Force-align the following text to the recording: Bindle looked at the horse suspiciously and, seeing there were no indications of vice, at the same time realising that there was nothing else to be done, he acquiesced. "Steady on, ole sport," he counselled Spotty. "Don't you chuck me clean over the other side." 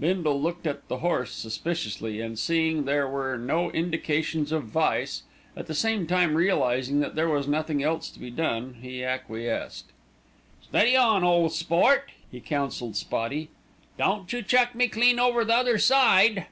Bindle 0.00 0.40
looked 0.40 0.66
at 0.66 0.88
the 0.88 1.00
horse 1.00 1.32
suspiciously 1.34 2.18
and, 2.18 2.38
seeing 2.38 2.86
there 2.86 3.06
were 3.06 3.36
no 3.36 3.70
indications 3.72 4.50
of 4.50 4.64
vice, 4.64 5.24
at 5.54 5.66
the 5.66 5.74
same 5.74 6.06
time 6.06 6.34
realising 6.36 7.00
that 7.00 7.16
there 7.16 7.28
was 7.28 7.46
nothing 7.46 7.82
else 7.82 8.08
to 8.12 8.18
be 8.18 8.30
done, 8.30 8.78
he 8.80 9.04
acquiesced. 9.04 9.84
"Steady 10.62 10.96
on, 10.96 11.22
ole 11.22 11.50
sport," 11.50 12.12
he 12.32 12.40
counselled 12.40 12.96
Spotty. 12.96 13.50
"Don't 13.98 14.32
you 14.32 14.40
chuck 14.40 14.74
me 14.74 14.88
clean 14.88 15.18
over 15.20 15.44
the 15.44 15.54
other 15.54 15.76
side." 15.76 16.46